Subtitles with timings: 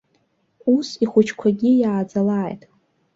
[0.75, 2.61] Ус ихәыҷқәагьы иааӡалааит!